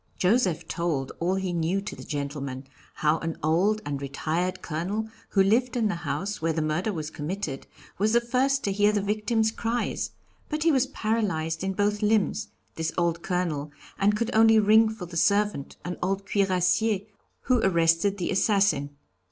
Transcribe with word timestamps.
Joseph 0.17 0.67
told 0.67 1.11
all 1.19 1.35
he 1.35 1.53
knew 1.53 1.79
to 1.81 1.95
the 1.95 2.03
gentleman 2.03 2.65
how 2.95 3.19
an 3.19 3.37
old 3.43 3.83
and 3.85 4.01
retired 4.01 4.63
Colonel, 4.63 5.07
who 5.29 5.43
lived 5.43 5.77
in 5.77 5.89
the 5.89 5.93
house 5.93 6.41
where 6.41 6.51
the 6.53 6.59
murder 6.63 6.91
was 6.91 7.11
committed, 7.11 7.67
was 7.99 8.13
the 8.13 8.19
first 8.19 8.63
to 8.63 8.71
hear 8.71 8.91
the 8.91 9.03
victim's 9.03 9.51
cries; 9.51 10.09
but 10.49 10.63
he 10.63 10.71
was 10.71 10.87
paralyzed 10.87 11.63
in 11.63 11.73
both 11.73 12.01
limbs, 12.01 12.47
this 12.73 12.91
old 12.97 13.21
Colonel, 13.21 13.69
and 13.99 14.17
could 14.17 14.33
only 14.35 14.57
ring 14.57 14.89
for 14.89 15.05
the 15.05 15.17
servant, 15.17 15.77
an 15.85 15.95
old 16.01 16.25
cuirassier, 16.25 17.01
who 17.41 17.59
arrested 17.59 18.17
the 18.17 18.31
assassin. 18.31 18.97